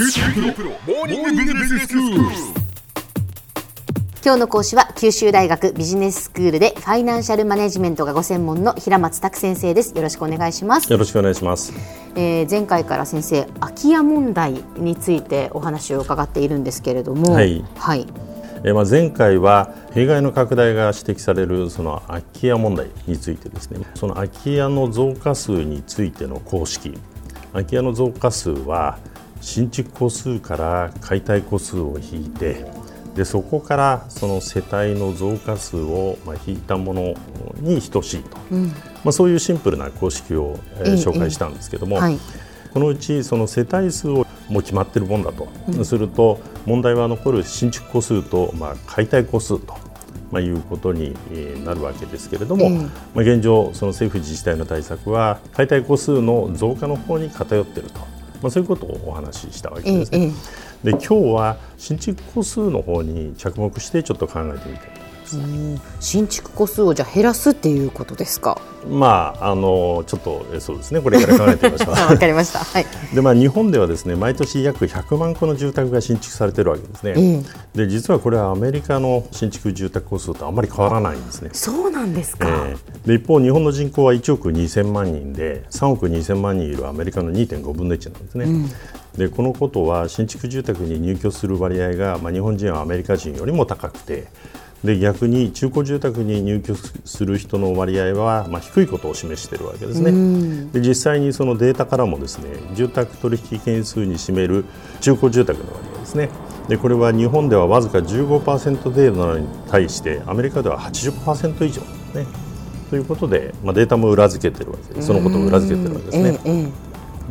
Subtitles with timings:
[0.00, 0.06] 今
[4.34, 9.96] 日の講師は九州大学ビジネススクールでファイナンシャルマネジメントがご専門の平松卓先生です。
[9.96, 11.72] よろしくお願いします、よろしくお願いします。
[12.14, 17.32] えー前回から先生空き家問題についてお話を伺っているんですけれども。
[17.32, 17.64] はい。
[17.74, 18.06] はい、
[18.62, 26.96] えーまあ前回は弊害の拡大が指摘されるその空き家問題についてですね、その空き家の増加数についての公式、
[27.52, 29.00] 空き家の増加数は
[29.48, 32.66] 新築戸数から解体戸数を引いて、
[33.14, 37.14] でそこからその世帯の増加数をまあ引いたもの
[37.56, 38.36] に等しいと、
[39.04, 41.96] まあそういうシンプルな公式を、え紹介したんですけども。
[41.96, 42.18] はい。
[42.74, 45.48] このうちその世帯数をもう決まっているもんだと、
[45.82, 49.74] すると問題は残る新築戸数と、まあ、解体戸数と、
[50.30, 52.70] まあ、いうことにえーなるわけですけれども、ええ。
[52.78, 60.18] まあ、現状、その政府自治体の対策は解体戸数の増加の方に偏っていると、まあ、そういうことをお話ししたわけえですね。
[60.18, 64.97] ええで今日は新築戸数の方に着目してちょっと考えてみたい
[66.00, 68.60] 新築戸数をじゃあ減らすっていうことですか？
[68.88, 71.00] まああのちょっとえそうですね。
[71.00, 71.94] これから考えてみましょう。
[72.12, 72.60] わかりました。
[72.60, 72.86] はい。
[73.14, 77.42] でまあ、日本ではですね毎年約100万戸の住宅が新築されているわけですね、え
[77.74, 81.50] で実はこれはアメリカの新築住宅戸数とあまり変わらないんですね。
[81.52, 83.08] そうなんですか、ええ。
[83.08, 88.68] で一方、日本の人口は1億2000万人で3億2000万人いるアメリカの2.5分の1なんですね、
[89.16, 94.28] でこのことは新築住宅に入居する割合が、まあ、日本人はアメリカ人よりも高くて
[94.84, 100.70] で逆に中古住宅に入居する人の割合は、まあ、低いことを示しているわけですね。
[100.72, 104.64] で実際にそのデータからもですね住宅取引件数に占める
[105.00, 106.28] 中古住宅の割合ですね。
[106.68, 111.82] でこれは日本ではわずか15%程度なのに対してアメリカでは80%以上
[112.14, 112.26] ね。
[112.88, 115.08] ということで、まあ、データも裏付けてるわけです。
[115.08, 116.40] そのことを裏付けてるわけですね。
[116.44, 116.72] ええ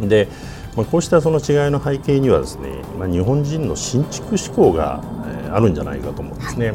[0.03, 0.27] えで、
[0.75, 6.73] まあ、こうしたその違いの背景にはですね、まあ、日本人の新築志向が、えーあるんじゃないかと思うんですね。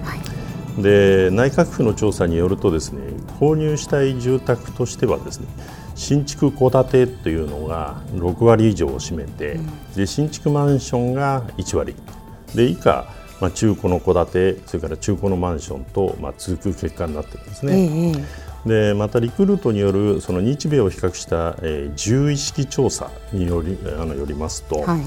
[0.79, 3.01] で内閣府の調査によるとですね
[3.41, 5.47] 購入したい住宅としてはですね
[5.95, 9.61] 新築戸建てというのが6割以上を占めて、
[9.95, 11.95] で新築マンションが1割。
[12.55, 13.07] で以下、
[13.41, 18.13] まあ、中古の戸建てそれから中古のマンションと、まあ、続く結果になってるんですええね。
[18.67, 18.93] え。
[18.93, 25.03] でまたリクルートによるその日米を比較した、えー、獣意識調査によりあのよりますと、はい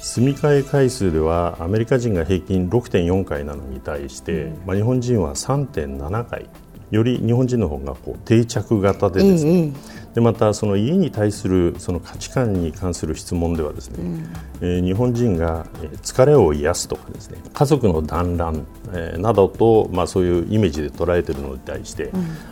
[0.00, 6.48] 住み替え回数ではアメリカ人が平均6.4回なのに対して、まあ、日本人は3.7回
[6.90, 9.66] より日本人の方がこう定着型でですね、ええ
[9.96, 14.24] えでまたその家に対するその価値観に関する質問ではですね、
[14.60, 22.10] えー日本人がえー疲れを癒すとかですね家族の団らん、えーなどと、まあ、そういうイメージで捉えているのに対して、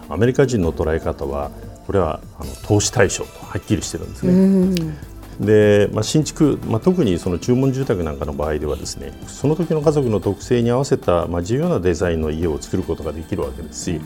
[0.09, 1.51] アメリカ人の捉え方は
[1.87, 4.95] これはあの投資対象とはっきりしてるんですね。
[5.41, 14.01] でまあ、新築、まあ、特にその注文住宅なんかの場合ではですねその時の家族の特性に合わせた、まあ、自由なデザインの家を作ることができるわけですし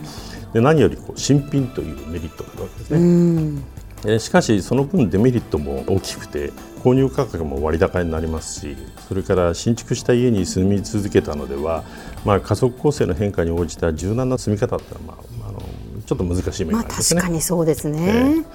[0.53, 2.97] で何よりこう新品というメリットがあるわけですね。
[2.99, 3.73] えー
[4.19, 6.51] しかし、その分デメリットも大きくて
[6.83, 8.75] 購入価格も割高になりますし
[9.07, 11.85] それから新築した家に住み続けたのでは、
[12.25, 15.59] まあ、家族構成の変化に応じた柔軟な住み方ってのは、まあ、あの
[16.05, 17.21] ちょっと難しい面まあがありますね。
[17.21, 18.45] 確かにそうですね、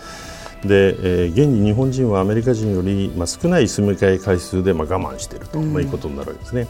[0.64, 6.66] で、えー現に日本人はアメリカ人より、まあ、少ない住み替え回数で、まあ、我慢していると、まあ、いうことになるわけですね。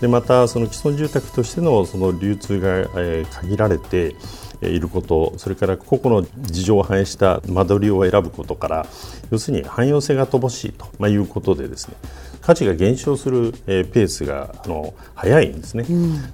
[0.00, 8.86] でまたその既存住宅としてのその流通が、えー限られてえーいることそれから個々の事情を反映した間取りを選ぶことから
[9.30, 11.94] 要するに汎用性が乏しいと、まあ、いうことでですね
[12.40, 15.84] 価値が減少する、えーペースがあの早いんですね、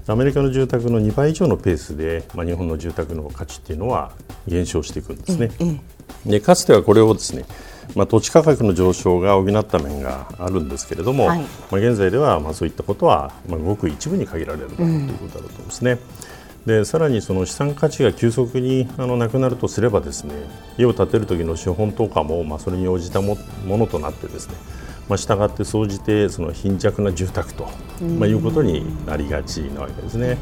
[0.07, 4.13] アメリカの住宅の2倍以上のペースで、まあ、日本の住宅の価値っていうのは
[4.47, 5.51] 減少していくんですね。
[6.25, 7.45] でかつてはこれをですね、
[7.95, 15.99] まあ、土地価格の上昇が補った面があるんですけれども、はいまあ、現在ではまあそういったことはまあごく一部に限られるということだと思うんですね。
[16.67, 20.35] でさらにその資産価値が急速にあのなくなるとすればですね
[20.77, 24.55] 家を建てる時の資本とかも、まあ、それに応じたもものとなってですね
[25.09, 27.69] まあ、従って総じてその貧弱な住宅と、
[28.19, 30.37] まあ、いうことになりがちなわけですね。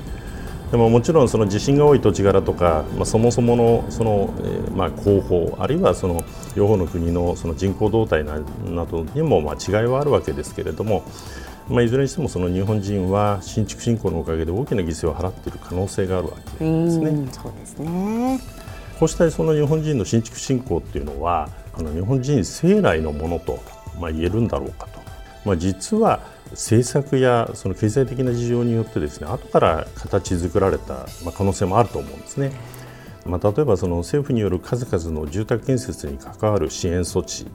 [0.71, 6.25] でももちろんその地震が多い土地柄とか、まあ、そもそものその、えーまあ広報あるいはその
[6.57, 11.05] 両方の国のその人口動態ななどにもまあ違いはあるわけですけれども、
[11.69, 17.11] まあ、いずれにしてもその日本人は新築振興のおかげで大きな犠牲を払っている可能性があるわけですね。
[17.11, 18.41] うんそうですね
[18.99, 23.61] こうしたその日本人の新築振興っていうのはあの日本人生来のものと、
[24.01, 25.01] まあ、言えるんだろうかと、
[25.45, 26.21] まあ、実は
[26.51, 30.95] 政策やその経済的な事情によってですね後から形作られた、
[31.25, 32.53] まあ、可能性もあると思うんですね。
[33.27, 37.47] まあ、例えばその政府による数々の住宅建設に関わる支援措置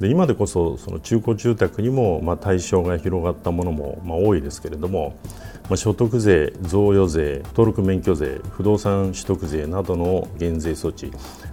[0.00, 5.16] で今でこそその中古住宅にもまあ対象が広がったものもまあ多いですけれども、
[5.68, 11.12] まあ、所得税、贈与税、登録免許税、不動産取得税などの減税措置、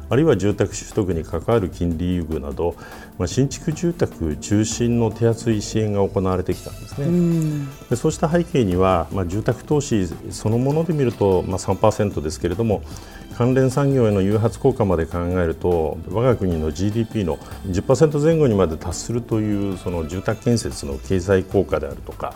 [0.09, 2.75] あるいは住宅取得に関わる金利優遇など、
[3.19, 7.67] まあ、新築住宅中心の手厚い支援が行われてきたんですね。
[7.89, 12.81] でそうした背景には、まあ、住宅投資そのもので見ると、まあ、3%ですけれども、
[13.39, 17.37] 関連産業への誘発効果まで考えると我が国の GDP の
[17.67, 22.33] 10%前後にまで達するというその住宅建設の経済効果であるとか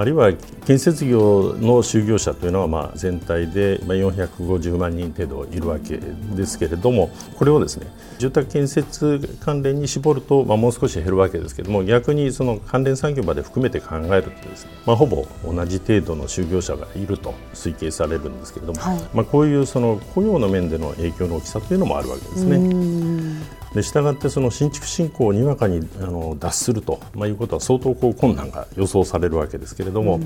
[0.00, 0.32] あるいは
[0.64, 7.86] 建設業の就業者というのはまあ全体で450万人程度いるわけですけれどもこれをですね
[8.18, 23.60] 住宅建設関連に絞るとまあもう少し減るわけですけれども逆にその関連産業まで含めて考えるとですね、まあ、ほぼ同じ程度の就業者がいると推計されるんですけれども、はい、まあこういうその雇用の面での影響の大きさというのもあるわけですね。
[23.74, 30.24] でしたがってその新築振興をにわかにあの脱すると、まあ、いうことは相当こう困難が予想されるわけですけれども、うん、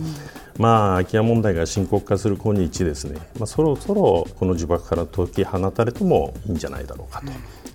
[0.59, 7.23] まあ空き家問題が深刻化する今日ですね、まあ、そろそろこの呪縛から解き放たれてもいいんじゃないだろうか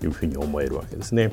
[0.00, 1.30] というふうに思えるわけですね。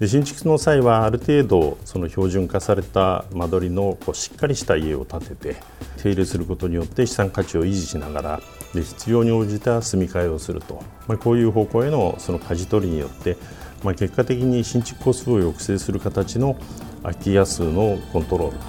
[0.00, 5.56] で新築の際はある程度その標準化された間取りのこうしっかりした家を建てて
[6.02, 8.40] 手入れすることによって資産価値を維持しながら
[8.74, 13.36] で必要に応じた住み替えをすると、まあ、こういう方向へのその舵取りによって
[13.82, 16.56] まあ、結果的に新築戸数を抑制する形の
[17.02, 18.64] 空き家数のコントロールと、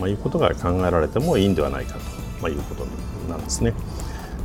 [0.00, 2.00] まあ、いうことが考えられてもいいんではないかと、
[2.40, 2.86] まあ、いうこと
[3.30, 3.74] なんですね。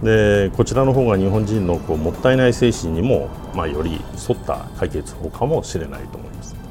[0.04, 6.63] でこちらの方が日本人のこうもったいない精神にも、まあ、より沿った解決法かもしれないと思います。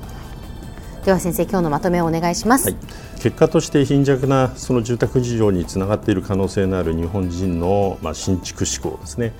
[1.04, 2.76] では先生今日のまとめをお願いします、はい、
[3.20, 9.32] 結果として貧弱なその住宅事情につながっている可能性のある日本人の、まあ、新築志向ですね、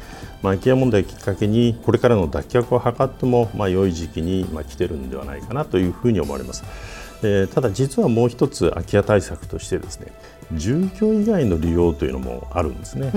[0.43, 6.65] まあ、空き家問題をきっかけにこれからの脱却を図っても、まあ、良い時期に、まあ、来てるんではないかなというふうに思われます。
[7.23, 10.09] えー、ただ実はもう一つ空き家対策としてですね
[10.57, 13.11] 住居以外の利用というのもあるんですね。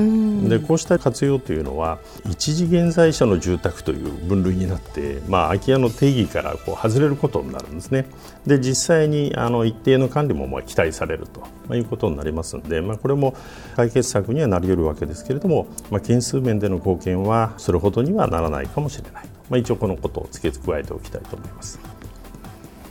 [0.48, 2.00] でこうした活用というのは
[2.30, 8.06] 一時現在者の住宅という分類になって、まあ、空き家の定義からこう外れることになるんですね。
[8.46, 13.36] で実際にあの一定の管理もまあ期待されると、まあ、いうことになりますので、まあ、これも
[13.76, 19.26] 解決策にはなり得るわけですけれども、まあ、件数面での貢献はそれほどにはならないかもしれない。
[19.50, 21.80] まあ、一応このことを付け加えておきたいと思います。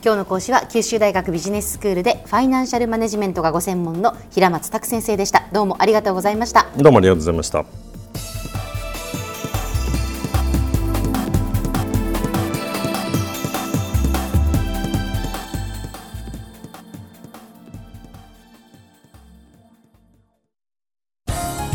[0.05, 5.47] 今日の講師は九州大学ビジネススクールでファイナンシャルマネジメントがご専門の平松卓先生でした。
[5.51, 6.67] どうもありがとうございました。
[6.77, 7.65] どうもありがとうございました。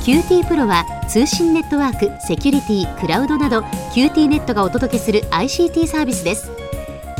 [0.04, 3.62] QTPro は通信ネットワーク、セキュリティ、クラウドなど
[3.92, 6.59] QT ネットがお届けする ICT サービスです